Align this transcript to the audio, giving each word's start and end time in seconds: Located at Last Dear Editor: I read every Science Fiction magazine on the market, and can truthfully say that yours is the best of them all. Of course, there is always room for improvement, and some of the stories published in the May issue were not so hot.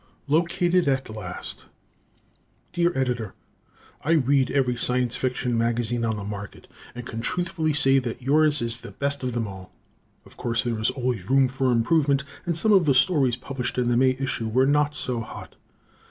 Located 0.27 0.87
at 0.87 1.11
Last 1.11 1.67
Dear 2.73 2.91
Editor: 2.97 3.35
I 4.03 4.13
read 4.13 4.49
every 4.49 4.75
Science 4.75 5.15
Fiction 5.15 5.55
magazine 5.55 6.03
on 6.03 6.15
the 6.15 6.23
market, 6.23 6.67
and 6.95 7.05
can 7.05 7.21
truthfully 7.21 7.73
say 7.73 7.99
that 7.99 8.19
yours 8.19 8.63
is 8.63 8.81
the 8.81 8.93
best 8.93 9.21
of 9.23 9.33
them 9.33 9.47
all. 9.47 9.71
Of 10.25 10.37
course, 10.37 10.63
there 10.63 10.79
is 10.79 10.89
always 10.89 11.29
room 11.29 11.47
for 11.49 11.71
improvement, 11.71 12.23
and 12.47 12.57
some 12.57 12.71
of 12.73 12.87
the 12.87 12.95
stories 12.95 13.35
published 13.35 13.77
in 13.77 13.89
the 13.89 13.95
May 13.95 14.17
issue 14.19 14.47
were 14.49 14.65
not 14.65 14.95
so 14.95 15.19
hot. 15.21 15.55